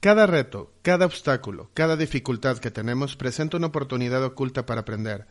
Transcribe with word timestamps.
Cada 0.00 0.28
reto, 0.28 0.72
cada 0.82 1.06
obstáculo, 1.06 1.72
cada 1.74 1.96
dificultad 1.96 2.58
que 2.58 2.70
tenemos 2.70 3.16
presenta 3.16 3.56
una 3.56 3.66
oportunidad 3.66 4.22
oculta 4.22 4.64
para 4.64 4.82
aprender, 4.82 5.26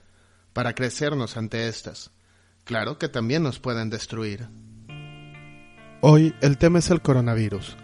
para 0.51 0.73
crecernos 0.73 1.37
ante 1.37 1.69
estas. 1.69 2.11
Claro 2.65 2.97
que 2.97 3.07
también 3.07 3.43
nos 3.43 3.59
pueden 3.59 3.89
destruir. 3.89 4.49
Hoy 6.01 6.35
el 6.41 6.57
tema 6.57 6.79
es 6.79 6.91
el 6.91 7.01
coronavirus, 7.01 7.77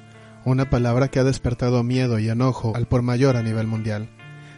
una 0.43 0.69
palabra 0.69 1.07
que 1.07 1.19
ha 1.19 1.23
despertado 1.23 1.83
miedo 1.83 2.19
y 2.19 2.27
enojo 2.27 2.75
al 2.75 2.85
por 2.85 3.01
mayor 3.01 3.37
a 3.37 3.43
nivel 3.43 3.65
mundial, 3.65 4.09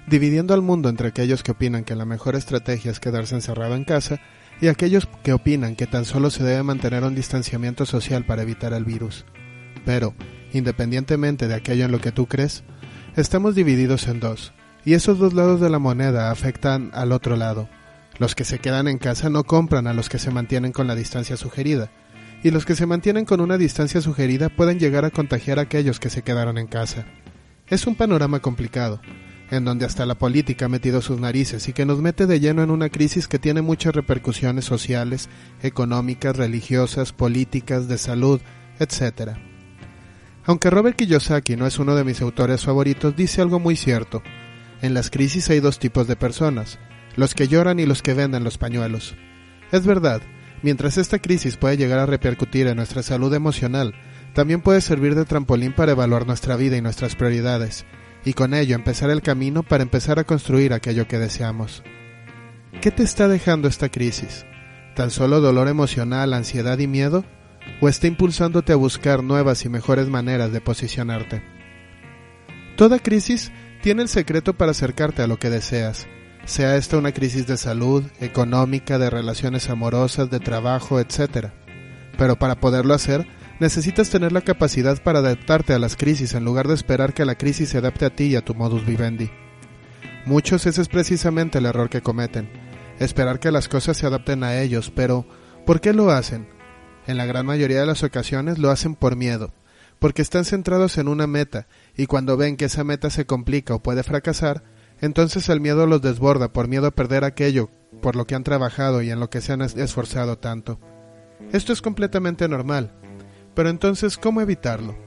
dividiendo 0.07 0.55
al 0.55 0.63
mundo 0.63 0.89
entre 0.89 1.09
aquellos 1.09 1.43
que 1.43 1.51
opinan 1.51 1.83
que 1.83 1.93
la 1.93 2.05
mejor 2.05 2.35
estrategia 2.35 2.89
es 2.89 2.99
quedarse 2.99 3.35
encerrado 3.35 3.75
en 3.75 3.83
casa 3.83 4.19
y 4.59 4.69
aquellos 4.69 5.07
que 5.21 5.33
opinan 5.33 5.75
que 5.75 5.85
tan 5.85 6.05
solo 6.05 6.31
se 6.31 6.43
debe 6.43 6.63
mantener 6.63 7.03
un 7.03 7.13
distanciamiento 7.13 7.85
social 7.85 8.25
para 8.25 8.41
evitar 8.41 8.73
el 8.73 8.83
virus. 8.83 9.25
Pero, 9.85 10.15
independientemente 10.53 11.47
de 11.47 11.55
aquello 11.55 11.85
en 11.85 11.91
lo 11.91 11.99
que 11.99 12.11
tú 12.11 12.27
crees, 12.27 12.63
estamos 13.15 13.55
divididos 13.55 14.07
en 14.07 14.19
dos, 14.19 14.53
y 14.83 14.93
esos 14.93 15.19
dos 15.19 15.33
lados 15.33 15.61
de 15.61 15.69
la 15.69 15.79
moneda 15.79 16.31
afectan 16.31 16.91
al 16.93 17.11
otro 17.11 17.35
lado. 17.35 17.69
Los 18.17 18.35
que 18.35 18.45
se 18.45 18.59
quedan 18.59 18.87
en 18.87 18.97
casa 18.97 19.29
no 19.29 19.43
compran 19.43 19.87
a 19.87 19.93
los 19.93 20.09
que 20.09 20.19
se 20.19 20.31
mantienen 20.31 20.71
con 20.71 20.87
la 20.87 20.95
distancia 20.95 21.37
sugerida, 21.37 21.89
y 22.43 22.51
los 22.51 22.65
que 22.65 22.75
se 22.75 22.85
mantienen 22.85 23.25
con 23.25 23.41
una 23.41 23.57
distancia 23.57 24.01
sugerida 24.01 24.49
pueden 24.49 24.79
llegar 24.79 25.03
a 25.03 25.11
contagiar 25.11 25.59
a 25.59 25.63
aquellos 25.63 25.99
que 25.99 26.09
se 26.09 26.21
quedaron 26.21 26.57
en 26.57 26.67
casa. 26.67 27.05
Es 27.67 27.87
un 27.87 27.95
panorama 27.95 28.39
complicado, 28.39 29.01
en 29.51 29.65
donde 29.65 29.85
hasta 29.85 30.05
la 30.05 30.15
política 30.15 30.65
ha 30.65 30.69
metido 30.69 31.01
sus 31.01 31.19
narices 31.19 31.67
y 31.67 31.73
que 31.73 31.85
nos 31.85 31.99
mete 31.99 32.25
de 32.25 32.39
lleno 32.39 32.63
en 32.63 32.71
una 32.71 32.89
crisis 32.89 33.27
que 33.27 33.39
tiene 33.39 33.61
muchas 33.61 33.95
repercusiones 33.95 34.65
sociales, 34.65 35.29
económicas, 35.61 36.35
religiosas, 36.35 37.13
políticas, 37.13 37.87
de 37.87 37.97
salud, 37.97 38.41
etc. 38.79 39.37
Aunque 40.45 40.69
Robert 40.69 40.95
Kiyosaki 40.95 41.55
no 41.55 41.65
es 41.65 41.79
uno 41.79 41.95
de 41.95 42.03
mis 42.03 42.21
autores 42.21 42.63
favoritos, 42.63 43.15
dice 43.15 43.41
algo 43.41 43.59
muy 43.59 43.75
cierto. 43.75 44.21
En 44.81 44.93
las 44.93 45.09
crisis 45.09 45.49
hay 45.49 45.59
dos 45.59 45.79
tipos 45.79 46.07
de 46.07 46.15
personas, 46.15 46.77
los 47.15 47.33
que 47.33 47.47
lloran 47.47 47.79
y 47.79 47.85
los 47.85 48.01
que 48.03 48.13
venden 48.13 48.43
los 48.43 48.57
pañuelos. 48.57 49.15
Es 49.71 49.85
verdad, 49.85 50.21
mientras 50.61 50.97
esta 50.97 51.19
crisis 51.19 51.57
puede 51.57 51.77
llegar 51.77 51.97
a 51.99 52.05
repercutir 52.05 52.67
en 52.67 52.77
nuestra 52.77 53.01
salud 53.01 53.33
emocional, 53.33 53.95
también 54.33 54.61
puede 54.61 54.81
servir 54.81 55.15
de 55.15 55.25
trampolín 55.25 55.73
para 55.73 55.93
evaluar 55.93 56.27
nuestra 56.27 56.55
vida 56.55 56.77
y 56.77 56.81
nuestras 56.81 57.15
prioridades, 57.15 57.85
y 58.23 58.33
con 58.33 58.53
ello 58.53 58.75
empezar 58.75 59.09
el 59.09 59.21
camino 59.21 59.63
para 59.63 59.83
empezar 59.83 60.19
a 60.19 60.25
construir 60.25 60.73
aquello 60.73 61.07
que 61.07 61.17
deseamos. 61.17 61.83
¿Qué 62.81 62.91
te 62.91 63.03
está 63.03 63.27
dejando 63.27 63.67
esta 63.67 63.89
crisis? 63.89 64.45
¿Tan 64.95 65.09
solo 65.09 65.41
dolor 65.41 65.67
emocional, 65.69 66.33
ansiedad 66.33 66.77
y 66.77 66.87
miedo? 66.87 67.25
O 67.81 67.89
está 67.89 68.07
impulsándote 68.07 68.73
a 68.73 68.77
buscar 68.77 69.23
nuevas 69.23 69.65
y 69.65 69.69
mejores 69.69 70.07
maneras 70.07 70.51
de 70.51 70.61
posicionarte. 70.61 71.43
Toda 72.75 72.99
crisis 72.99 73.51
tiene 73.81 74.01
el 74.01 74.09
secreto 74.09 74.53
para 74.53 74.71
acercarte 74.71 75.21
a 75.21 75.27
lo 75.27 75.37
que 75.37 75.49
deseas, 75.49 76.07
sea 76.45 76.75
esta 76.75 76.97
una 76.97 77.11
crisis 77.11 77.47
de 77.47 77.57
salud, 77.57 78.03
económica, 78.19 78.97
de 78.97 79.09
relaciones 79.09 79.69
amorosas, 79.69 80.29
de 80.29 80.39
trabajo, 80.39 80.99
etc. 80.99 81.49
Pero 82.17 82.37
para 82.37 82.59
poderlo 82.59 82.93
hacer, 82.93 83.27
necesitas 83.59 84.09
tener 84.09 84.31
la 84.31 84.41
capacidad 84.41 85.01
para 85.01 85.19
adaptarte 85.19 85.73
a 85.73 85.79
las 85.79 85.95
crisis 85.95 86.33
en 86.33 86.45
lugar 86.45 86.67
de 86.67 86.73
esperar 86.73 87.13
que 87.13 87.25
la 87.25 87.35
crisis 87.35 87.69
se 87.69 87.77
adapte 87.77 88.05
a 88.05 88.15
ti 88.15 88.25
y 88.25 88.35
a 88.35 88.43
tu 88.43 88.53
modus 88.53 88.85
vivendi. 88.85 89.29
Muchos 90.25 90.65
ese 90.65 90.81
es 90.81 90.87
precisamente 90.87 91.59
el 91.59 91.65
error 91.65 91.89
que 91.89 92.01
cometen, 92.01 92.49
esperar 92.99 93.39
que 93.39 93.51
las 93.51 93.67
cosas 93.67 93.97
se 93.97 94.07
adapten 94.07 94.43
a 94.43 94.59
ellos, 94.59 94.91
pero 94.93 95.25
¿por 95.65 95.81
qué 95.81 95.93
lo 95.93 96.11
hacen? 96.11 96.47
En 97.07 97.17
la 97.17 97.25
gran 97.25 97.45
mayoría 97.45 97.79
de 97.79 97.85
las 97.85 98.03
ocasiones 98.03 98.57
lo 98.57 98.71
hacen 98.71 98.95
por 98.95 99.15
miedo, 99.15 99.53
porque 99.99 100.21
están 100.21 100.45
centrados 100.45 100.97
en 100.97 101.07
una 101.07 101.27
meta, 101.27 101.67
y 101.95 102.05
cuando 102.05 102.37
ven 102.37 102.57
que 102.57 102.65
esa 102.65 102.83
meta 102.83 103.09
se 103.09 103.25
complica 103.25 103.75
o 103.75 103.83
puede 103.83 104.03
fracasar, 104.03 104.63
entonces 105.01 105.49
el 105.49 105.59
miedo 105.59 105.87
los 105.87 106.01
desborda 106.01 106.51
por 106.53 106.67
miedo 106.67 106.87
a 106.87 106.91
perder 106.91 107.23
aquello 107.23 107.69
por 108.01 108.15
lo 108.15 108.25
que 108.25 108.35
han 108.35 108.43
trabajado 108.43 109.01
y 109.01 109.09
en 109.09 109.19
lo 109.19 109.29
que 109.29 109.41
se 109.41 109.53
han 109.53 109.61
esforzado 109.61 110.37
tanto. 110.37 110.79
Esto 111.51 111.73
es 111.73 111.81
completamente 111.81 112.47
normal, 112.47 112.93
pero 113.53 113.69
entonces, 113.69 114.17
¿cómo 114.17 114.41
evitarlo? 114.41 114.97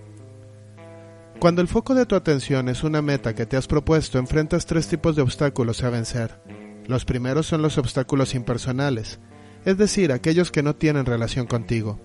Cuando 1.38 1.62
el 1.62 1.68
foco 1.68 1.94
de 1.94 2.06
tu 2.06 2.16
atención 2.16 2.68
es 2.68 2.82
una 2.82 3.00
meta 3.00 3.34
que 3.34 3.46
te 3.46 3.56
has 3.56 3.68
propuesto, 3.68 4.18
enfrentas 4.18 4.66
tres 4.66 4.88
tipos 4.88 5.14
de 5.14 5.22
obstáculos 5.22 5.84
a 5.84 5.90
vencer. 5.90 6.40
Los 6.86 7.04
primeros 7.04 7.46
son 7.46 7.62
los 7.62 7.78
obstáculos 7.78 8.34
impersonales, 8.34 9.20
es 9.68 9.76
decir, 9.76 10.12
aquellos 10.12 10.50
que 10.50 10.62
no 10.62 10.76
tienen 10.76 11.04
relación 11.04 11.46
contigo. 11.46 12.00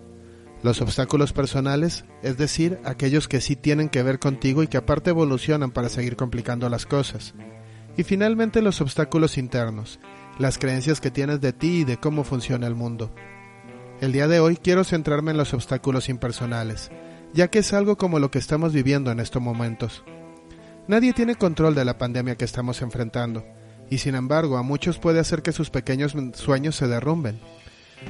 Los 0.63 0.81
obstáculos 0.81 1.31
personales, 1.31 2.03
es 2.21 2.37
decir, 2.37 2.77
aquellos 2.83 3.29
que 3.29 3.39
sí 3.39 3.55
tienen 3.55 3.87
que 3.87 4.03
ver 4.03 4.19
contigo 4.19 4.63
y 4.63 4.67
que 4.67 4.75
aparte 4.75 5.11
evolucionan 5.11 5.71
para 5.71 5.87
seguir 5.87 6.17
complicando 6.17 6.67
las 6.67 6.85
cosas. 6.85 7.33
Y 7.95 8.03
finalmente 8.03 8.61
los 8.61 8.81
obstáculos 8.81 9.37
internos, 9.37 10.01
las 10.39 10.57
creencias 10.57 10.99
que 10.99 11.09
tienes 11.09 11.39
de 11.39 11.53
ti 11.53 11.79
y 11.79 11.83
de 11.85 11.95
cómo 11.95 12.25
funciona 12.25 12.67
el 12.67 12.75
mundo. 12.75 13.15
El 14.01 14.11
día 14.11 14.27
de 14.27 14.41
hoy 14.41 14.57
quiero 14.57 14.83
centrarme 14.83 15.31
en 15.31 15.37
los 15.37 15.53
obstáculos 15.53 16.09
impersonales, 16.09 16.91
ya 17.33 17.47
que 17.47 17.59
es 17.59 17.71
algo 17.71 17.97
como 17.97 18.19
lo 18.19 18.29
que 18.29 18.39
estamos 18.39 18.73
viviendo 18.73 19.09
en 19.09 19.21
estos 19.21 19.41
momentos. 19.41 20.03
Nadie 20.89 21.13
tiene 21.13 21.35
control 21.35 21.75
de 21.75 21.85
la 21.85 21.97
pandemia 21.97 22.35
que 22.35 22.43
estamos 22.43 22.81
enfrentando, 22.81 23.45
y 23.93 23.99
sin 23.99 24.15
embargo 24.15 24.57
a 24.57 24.63
muchos 24.63 24.97
puede 24.97 25.19
hacer 25.19 25.43
que 25.43 25.51
sus 25.51 25.69
pequeños 25.69 26.15
sueños 26.33 26.75
se 26.75 26.87
derrumben. 26.87 27.39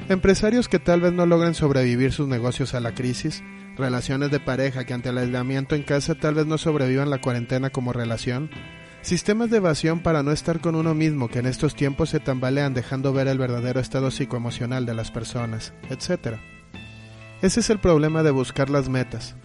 Empresarios 0.08 0.66
que 0.66 0.78
tal 0.78 1.02
vez 1.02 1.12
no 1.12 1.26
logren 1.26 1.52
sobrevivir 1.52 2.10
sus 2.10 2.26
negocios 2.26 2.72
a 2.72 2.80
la 2.80 2.94
crisis, 2.94 3.42
relaciones 3.76 4.30
de 4.30 4.40
pareja 4.40 4.84
que 4.84 4.94
ante 4.94 5.10
el 5.10 5.18
aislamiento 5.18 5.74
en 5.74 5.82
casa 5.82 6.14
tal 6.14 6.36
vez 6.36 6.46
no 6.46 6.56
sobrevivan 6.56 7.10
la 7.10 7.20
cuarentena 7.20 7.68
como 7.68 7.92
relación, 7.92 8.48
sistemas 9.02 9.50
de 9.50 9.58
evasión 9.58 10.00
para 10.00 10.22
no 10.22 10.32
estar 10.32 10.60
con 10.60 10.74
uno 10.74 10.94
mismo 10.94 11.28
que 11.28 11.40
en 11.40 11.46
estos 11.46 11.74
tiempos 11.74 12.08
se 12.08 12.18
tambalean 12.18 12.72
dejando 12.72 13.12
ver 13.12 13.28
el 13.28 13.36
verdadero 13.36 13.78
estado 13.78 14.10
psicoemocional 14.10 14.86
de 14.86 14.94
las 14.94 15.10
personas, 15.10 15.74
etc. 15.90 16.38
Ese 17.42 17.60
es 17.60 17.68
el 17.68 17.78
problema 17.78 18.22
de 18.22 18.30
buscar 18.30 18.70
las 18.70 18.88
metas. 18.88 19.36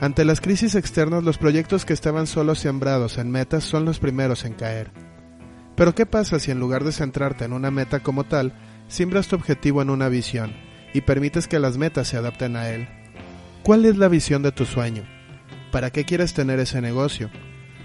Ante 0.00 0.24
las 0.24 0.40
crisis 0.40 0.74
externas 0.74 1.22
los 1.22 1.38
proyectos 1.38 1.84
que 1.84 1.92
estaban 1.92 2.26
solo 2.26 2.56
sembrados 2.56 3.16
en 3.16 3.30
metas 3.30 3.62
son 3.62 3.84
los 3.84 4.00
primeros 4.00 4.44
en 4.44 4.54
caer. 4.54 5.13
Pero 5.76 5.94
¿qué 5.94 6.06
pasa 6.06 6.38
si 6.38 6.50
en 6.50 6.60
lugar 6.60 6.84
de 6.84 6.92
centrarte 6.92 7.44
en 7.44 7.52
una 7.52 7.70
meta 7.70 8.00
como 8.00 8.24
tal, 8.24 8.52
siembras 8.88 9.28
tu 9.28 9.36
objetivo 9.36 9.82
en 9.82 9.90
una 9.90 10.08
visión 10.08 10.54
y 10.92 11.00
permites 11.00 11.48
que 11.48 11.58
las 11.58 11.78
metas 11.78 12.08
se 12.08 12.16
adapten 12.16 12.56
a 12.56 12.70
él? 12.70 12.88
¿Cuál 13.64 13.84
es 13.84 13.96
la 13.96 14.08
visión 14.08 14.42
de 14.42 14.52
tu 14.52 14.66
sueño? 14.66 15.02
¿Para 15.72 15.90
qué 15.90 16.04
quieres 16.04 16.34
tener 16.34 16.60
ese 16.60 16.80
negocio? 16.80 17.30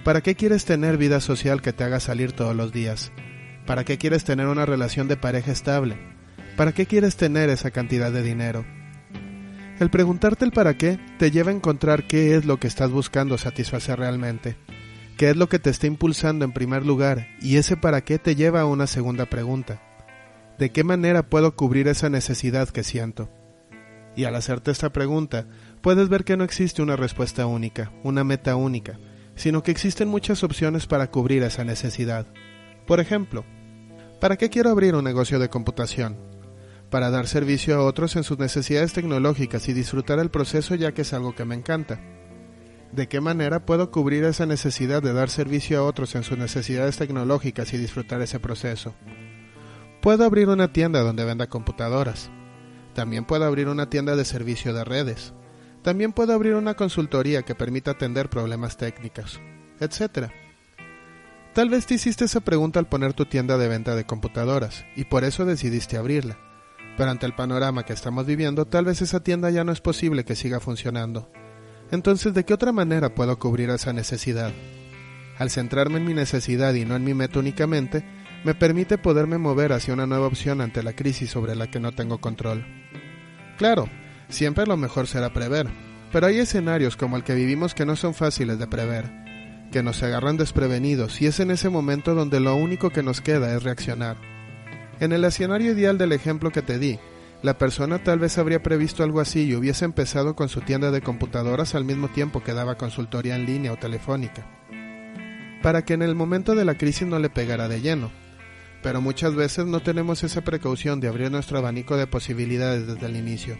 ¿Para 0.03 0.21
qué 0.21 0.35
quieres 0.35 0.65
tener 0.65 0.97
vida 0.97 1.19
social 1.19 1.61
que 1.61 1.73
te 1.73 1.83
haga 1.83 1.99
salir 1.99 2.33
todos 2.33 2.55
los 2.55 2.71
días? 2.71 3.11
¿Para 3.65 3.83
qué 3.83 3.97
quieres 3.97 4.23
tener 4.23 4.47
una 4.47 4.65
relación 4.65 5.07
de 5.07 5.17
pareja 5.17 5.51
estable? 5.51 5.97
¿Para 6.55 6.73
qué 6.73 6.85
quieres 6.85 7.15
tener 7.15 7.49
esa 7.49 7.71
cantidad 7.71 8.11
de 8.11 8.21
dinero? 8.21 8.65
El 9.79 9.89
preguntarte 9.89 10.45
el 10.45 10.51
para 10.51 10.75
qué 10.77 10.99
te 11.17 11.31
lleva 11.31 11.51
a 11.51 11.55
encontrar 11.55 12.05
qué 12.05 12.35
es 12.35 12.45
lo 12.45 12.59
que 12.59 12.67
estás 12.67 12.91
buscando 12.91 13.37
satisfacer 13.37 13.97
realmente 13.97 14.57
qué 15.19 15.31
es 15.31 15.35
lo 15.35 15.49
que 15.49 15.59
te 15.59 15.69
está 15.69 15.85
impulsando 15.85 16.45
en 16.45 16.53
primer 16.53 16.85
lugar 16.85 17.27
y 17.41 17.57
ese 17.57 17.75
para 17.75 18.05
qué 18.05 18.19
te 18.19 18.35
lleva 18.35 18.61
a 18.61 18.65
una 18.65 18.87
segunda 18.87 19.25
pregunta. 19.25 19.81
¿De 20.57 20.71
qué 20.71 20.85
manera 20.85 21.23
puedo 21.23 21.57
cubrir 21.57 21.89
esa 21.89 22.09
necesidad 22.09 22.69
que 22.69 22.85
siento? 22.85 23.29
Y 24.15 24.23
al 24.23 24.35
hacerte 24.35 24.71
esta 24.71 24.93
pregunta, 24.93 25.45
puedes 25.81 26.07
ver 26.07 26.23
que 26.23 26.37
no 26.37 26.45
existe 26.45 26.81
una 26.81 26.95
respuesta 26.95 27.47
única, 27.47 27.91
una 28.01 28.23
meta 28.23 28.55
única, 28.55 28.97
sino 29.35 29.61
que 29.61 29.71
existen 29.71 30.07
muchas 30.07 30.41
opciones 30.41 30.87
para 30.87 31.11
cubrir 31.11 31.43
esa 31.43 31.65
necesidad. 31.65 32.25
Por 32.87 33.01
ejemplo, 33.01 33.43
¿para 34.21 34.37
qué 34.37 34.49
quiero 34.49 34.69
abrir 34.69 34.95
un 34.95 35.03
negocio 35.03 35.37
de 35.37 35.49
computación? 35.49 36.15
Para 36.89 37.09
dar 37.09 37.27
servicio 37.27 37.75
a 37.75 37.83
otros 37.83 38.15
en 38.15 38.23
sus 38.23 38.39
necesidades 38.39 38.93
tecnológicas 38.93 39.67
y 39.67 39.73
disfrutar 39.73 40.19
el 40.19 40.29
proceso 40.29 40.75
ya 40.75 40.93
que 40.93 41.01
es 41.01 41.11
algo 41.11 41.35
que 41.35 41.43
me 41.43 41.55
encanta 41.55 41.99
¿De 42.91 43.07
qué 43.07 43.21
manera 43.21 43.65
puedo 43.65 43.91
cubrir 43.91 44.23
esa 44.23 44.47
necesidad 44.47 45.03
de 45.03 45.13
dar 45.13 45.29
servicio 45.29 45.77
a 45.77 45.83
otros 45.83 46.15
en 46.15 46.23
sus 46.23 46.39
necesidades 46.39 46.97
tecnológicas 46.97 47.71
y 47.73 47.77
disfrutar 47.77 48.21
ese 48.21 48.39
proceso? 48.39 48.95
Puedo 50.01 50.25
abrir 50.25 50.49
una 50.49 50.73
tienda 50.73 51.01
donde 51.01 51.23
venda 51.23 51.47
computadoras. 51.47 52.31
También 52.95 53.25
puedo 53.25 53.45
abrir 53.45 53.67
una 53.67 53.91
tienda 53.91 54.15
de 54.15 54.25
servicio 54.25 54.73
de 54.73 54.83
redes. 54.83 55.33
También 55.83 56.13
puedo 56.13 56.33
abrir 56.33 56.55
una 56.55 56.73
consultoría 56.73 57.43
que 57.43 57.53
permita 57.53 57.91
atender 57.91 58.27
problemas 58.27 58.75
técnicos, 58.75 59.39
etc. 59.79 60.31
Tal 61.53 61.69
vez 61.69 61.85
te 61.85 61.93
hiciste 61.93 62.25
esa 62.25 62.39
pregunta 62.39 62.79
al 62.79 62.87
poner 62.87 63.13
tu 63.13 63.25
tienda 63.25 63.59
de 63.59 63.67
venta 63.67 63.95
de 63.95 64.05
computadoras 64.05 64.83
y 64.95 65.03
por 65.03 65.23
eso 65.23 65.45
decidiste 65.45 65.95
abrirla. 65.95 66.39
Pero 66.97 67.11
ante 67.11 67.27
el 67.27 67.35
panorama 67.35 67.83
que 67.83 67.93
estamos 67.93 68.25
viviendo, 68.25 68.65
tal 68.65 68.85
vez 68.85 69.01
esa 69.03 69.19
tienda 69.21 69.51
ya 69.51 69.63
no 69.63 69.71
es 69.71 69.79
posible 69.79 70.25
que 70.25 70.35
siga 70.35 70.59
funcionando 70.59 71.31
entonces, 71.91 72.33
¿de 72.33 72.43
qué 72.43 72.53
otra 72.53 72.71
manera 72.71 73.15
puedo 73.15 73.37
cubrir 73.39 73.69
esa 73.69 73.93
necesidad? 73.93 74.51
Al 75.37 75.49
centrarme 75.49 75.97
en 75.97 76.05
mi 76.05 76.13
necesidad 76.13 76.73
y 76.73 76.85
no 76.85 76.95
en 76.95 77.03
mi 77.03 77.13
meta 77.13 77.39
únicamente, 77.39 78.03
me 78.43 78.55
permite 78.55 78.97
poderme 78.97 79.37
mover 79.37 79.73
hacia 79.73 79.93
una 79.93 80.05
nueva 80.05 80.27
opción 80.27 80.61
ante 80.61 80.83
la 80.83 80.93
crisis 80.93 81.29
sobre 81.29 81.55
la 81.55 81.67
que 81.67 81.79
no 81.79 81.91
tengo 81.91 82.19
control. 82.19 82.65
Claro, 83.57 83.89
siempre 84.29 84.65
lo 84.65 84.77
mejor 84.77 85.07
será 85.07 85.33
prever, 85.33 85.67
Pero 86.11 86.25
hay 86.25 86.39
escenarios 86.39 86.97
como 86.97 87.17
el 87.17 87.23
que 87.23 87.35
vivimos 87.35 87.75
que 87.75 87.85
no 87.85 87.95
son 87.95 88.15
fáciles 88.15 88.57
de 88.57 88.65
prever, 88.65 89.05
que 89.71 89.83
nos 89.83 90.01
agarran 90.01 90.37
desprevenidos 90.37 91.21
y 91.21 91.27
es 91.27 91.39
en 91.39 91.51
ese 91.51 91.69
momento 91.69 92.15
donde 92.15 92.39
lo 92.39 92.55
único 92.55 92.89
que 92.89 93.03
nos 93.03 93.21
queda 93.21 93.55
es 93.55 93.61
reaccionar. 93.61 94.17
En 94.99 95.11
el 95.11 95.23
escenario 95.23 95.71
ideal 95.71 95.99
del 95.99 96.11
ejemplo 96.11 96.49
que 96.49 96.63
te 96.63 96.79
di, 96.79 96.99
la 97.41 97.57
persona 97.57 98.03
tal 98.03 98.19
vez 98.19 98.37
habría 98.37 98.61
previsto 98.61 99.03
algo 99.03 99.21
así 99.21 99.43
y 99.43 99.55
hubiese 99.55 99.85
empezado 99.85 100.35
con 100.35 100.49
su 100.49 100.61
tienda 100.61 100.91
de 100.91 101.01
computadoras 101.01 101.73
al 101.73 101.85
mismo 101.85 102.09
tiempo 102.09 102.43
que 102.43 102.53
daba 102.53 102.75
consultoría 102.75 103.35
en 103.35 103.45
línea 103.45 103.71
o 103.71 103.77
telefónica, 103.77 104.45
para 105.61 105.85
que 105.85 105.93
en 105.93 106.01
el 106.01 106.15
momento 106.15 106.53
de 106.53 106.65
la 106.65 106.75
crisis 106.75 107.07
no 107.07 107.17
le 107.17 107.29
pegara 107.29 107.67
de 107.67 107.81
lleno. 107.81 108.11
Pero 108.81 109.01
muchas 109.01 109.35
veces 109.35 109.65
no 109.65 109.81
tenemos 109.81 110.23
esa 110.23 110.41
precaución 110.41 111.01
de 111.01 111.09
abrir 111.09 111.31
nuestro 111.31 111.57
abanico 111.57 111.97
de 111.97 112.07
posibilidades 112.07 112.87
desde 112.87 113.07
el 113.07 113.17
inicio. 113.17 113.57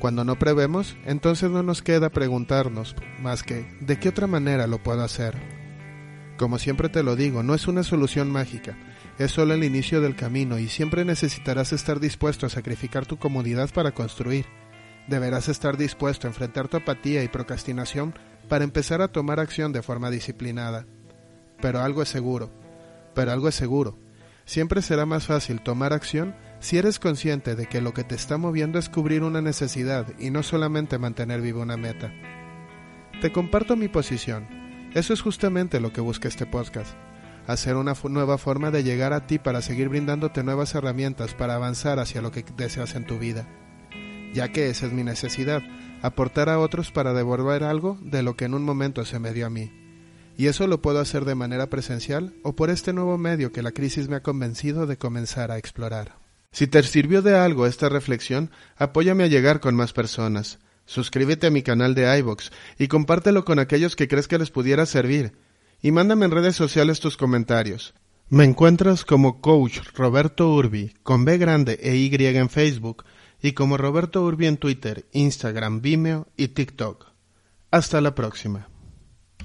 Cuando 0.00 0.24
no 0.24 0.38
prevemos, 0.38 0.96
entonces 1.04 1.50
no 1.50 1.62
nos 1.62 1.82
queda 1.82 2.10
preguntarnos 2.10 2.96
más 3.20 3.42
que 3.42 3.66
¿de 3.80 3.98
qué 3.98 4.08
otra 4.08 4.26
manera 4.26 4.66
lo 4.66 4.82
puedo 4.82 5.02
hacer? 5.04 5.36
Como 6.36 6.58
siempre 6.58 6.88
te 6.88 7.04
lo 7.04 7.14
digo, 7.14 7.44
no 7.44 7.54
es 7.54 7.68
una 7.68 7.84
solución 7.84 8.28
mágica, 8.30 8.76
es 9.18 9.30
solo 9.30 9.54
el 9.54 9.62
inicio 9.62 10.00
del 10.00 10.16
camino 10.16 10.58
y 10.58 10.68
siempre 10.68 11.04
necesitarás 11.04 11.72
estar 11.72 12.00
dispuesto 12.00 12.46
a 12.46 12.50
sacrificar 12.50 13.06
tu 13.06 13.16
comodidad 13.18 13.70
para 13.70 13.92
construir. 13.92 14.46
Deberás 15.06 15.48
estar 15.48 15.76
dispuesto 15.76 16.26
a 16.26 16.30
enfrentar 16.30 16.68
tu 16.68 16.78
apatía 16.78 17.22
y 17.22 17.28
procrastinación 17.28 18.14
para 18.48 18.64
empezar 18.64 19.02
a 19.02 19.08
tomar 19.08 19.38
acción 19.38 19.72
de 19.72 19.82
forma 19.82 20.10
disciplinada. 20.10 20.86
Pero 21.60 21.80
algo 21.80 22.02
es 22.02 22.08
seguro, 22.08 22.50
pero 23.14 23.30
algo 23.30 23.48
es 23.48 23.54
seguro. 23.54 23.98
Siempre 24.46 24.82
será 24.82 25.06
más 25.06 25.26
fácil 25.26 25.62
tomar 25.62 25.92
acción 25.92 26.34
si 26.58 26.76
eres 26.76 26.98
consciente 26.98 27.54
de 27.54 27.66
que 27.66 27.80
lo 27.80 27.94
que 27.94 28.04
te 28.04 28.14
está 28.14 28.36
moviendo 28.36 28.78
es 28.78 28.88
cubrir 28.88 29.22
una 29.22 29.40
necesidad 29.40 30.06
y 30.18 30.30
no 30.30 30.42
solamente 30.42 30.98
mantener 30.98 31.40
viva 31.40 31.62
una 31.62 31.76
meta. 31.76 32.12
Te 33.20 33.32
comparto 33.32 33.76
mi 33.76 33.88
posición. 33.88 34.46
Eso 34.94 35.12
es 35.12 35.22
justamente 35.22 35.80
lo 35.80 35.92
que 35.92 36.00
busca 36.00 36.28
este 36.28 36.46
podcast. 36.46 36.94
Hacer 37.46 37.76
una 37.76 37.94
nueva 38.08 38.38
forma 38.38 38.70
de 38.70 38.82
llegar 38.82 39.12
a 39.12 39.26
ti 39.26 39.38
para 39.38 39.60
seguir 39.60 39.90
brindándote 39.90 40.42
nuevas 40.42 40.74
herramientas 40.74 41.34
para 41.34 41.54
avanzar 41.56 41.98
hacia 41.98 42.22
lo 42.22 42.32
que 42.32 42.44
deseas 42.56 42.94
en 42.94 43.06
tu 43.06 43.18
vida. 43.18 43.46
Ya 44.32 44.50
que 44.50 44.70
esa 44.70 44.86
es 44.86 44.92
mi 44.92 45.04
necesidad, 45.04 45.62
aportar 46.00 46.48
a 46.48 46.58
otros 46.58 46.90
para 46.90 47.12
devolver 47.12 47.62
algo 47.62 47.98
de 48.02 48.22
lo 48.22 48.36
que 48.36 48.46
en 48.46 48.54
un 48.54 48.64
momento 48.64 49.04
se 49.04 49.18
me 49.18 49.32
dio 49.32 49.46
a 49.46 49.50
mí. 49.50 49.70
Y 50.36 50.46
eso 50.46 50.66
lo 50.66 50.80
puedo 50.80 51.00
hacer 51.00 51.24
de 51.24 51.34
manera 51.34 51.68
presencial 51.68 52.34
o 52.42 52.56
por 52.56 52.70
este 52.70 52.92
nuevo 52.92 53.18
medio 53.18 53.52
que 53.52 53.62
la 53.62 53.72
crisis 53.72 54.08
me 54.08 54.16
ha 54.16 54.22
convencido 54.22 54.86
de 54.86 54.96
comenzar 54.96 55.50
a 55.50 55.58
explorar. 55.58 56.16
Si 56.50 56.66
te 56.66 56.82
sirvió 56.82 57.20
de 57.20 57.36
algo 57.36 57.66
esta 57.66 57.88
reflexión, 57.88 58.50
apóyame 58.76 59.24
a 59.24 59.28
llegar 59.28 59.60
con 59.60 59.76
más 59.76 59.92
personas. 59.92 60.58
Suscríbete 60.86 61.46
a 61.46 61.50
mi 61.50 61.62
canal 61.62 61.94
de 61.94 62.18
iVoox 62.18 62.50
y 62.78 62.88
compártelo 62.88 63.44
con 63.44 63.58
aquellos 63.58 63.96
que 63.96 64.08
crees 64.08 64.28
que 64.28 64.38
les 64.38 64.50
pudiera 64.50 64.86
servir. 64.86 65.32
Y 65.84 65.92
mándame 65.92 66.24
en 66.24 66.30
redes 66.30 66.56
sociales 66.56 66.98
tus 66.98 67.18
comentarios. 67.18 67.92
Me 68.30 68.44
encuentras 68.44 69.04
como 69.04 69.42
Coach 69.42 69.80
Roberto 69.94 70.48
Urbi, 70.48 70.94
con 71.02 71.26
B 71.26 71.36
grande 71.36 71.78
e 71.82 71.94
Y 71.94 72.10
en 72.24 72.48
Facebook, 72.48 73.04
y 73.42 73.52
como 73.52 73.76
Roberto 73.76 74.24
Urbi 74.24 74.46
en 74.46 74.56
Twitter, 74.56 75.04
Instagram, 75.12 75.82
Vimeo 75.82 76.26
y 76.38 76.48
TikTok. 76.48 77.08
Hasta 77.70 78.00
la 78.00 78.14
próxima. 78.14 78.66